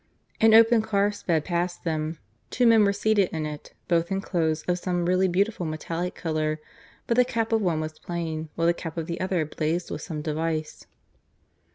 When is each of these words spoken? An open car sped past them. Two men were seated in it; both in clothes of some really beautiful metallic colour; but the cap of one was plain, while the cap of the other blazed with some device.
An 0.39 0.55
open 0.55 0.81
car 0.81 1.11
sped 1.11 1.45
past 1.45 1.83
them. 1.83 2.17
Two 2.49 2.65
men 2.65 2.83
were 2.83 2.91
seated 2.91 3.29
in 3.31 3.45
it; 3.45 3.75
both 3.87 4.11
in 4.11 4.19
clothes 4.19 4.63
of 4.63 4.79
some 4.79 5.05
really 5.05 5.27
beautiful 5.27 5.63
metallic 5.63 6.15
colour; 6.15 6.59
but 7.05 7.17
the 7.17 7.23
cap 7.23 7.51
of 7.51 7.61
one 7.61 7.79
was 7.81 7.99
plain, 7.99 8.49
while 8.55 8.65
the 8.65 8.73
cap 8.73 8.97
of 8.97 9.05
the 9.05 9.21
other 9.21 9.45
blazed 9.45 9.91
with 9.91 10.01
some 10.01 10.23
device. 10.23 10.87